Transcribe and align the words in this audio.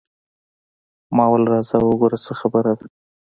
مالې 1.15 1.45
راځه 1.53 1.77
وګوره 1.83 2.17
څه 2.25 2.33
خبره 2.39 2.73
ده. 2.79 2.85